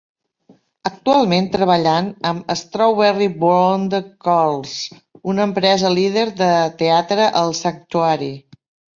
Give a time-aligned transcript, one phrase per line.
[0.89, 4.71] Actualment treballant amb Strawberry Blonde Curls,
[5.33, 6.49] una empresa líder de
[6.81, 8.31] Theatre of Sanctuary.